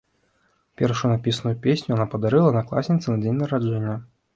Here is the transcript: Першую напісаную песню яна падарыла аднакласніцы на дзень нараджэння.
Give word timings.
Першую 0.81 1.11
напісаную 1.11 1.53
песню 1.67 1.89
яна 1.95 2.09
падарыла 2.17 2.47
аднакласніцы 2.55 3.07
на 3.15 3.23
дзень 3.25 3.41
нараджэння. 3.45 4.01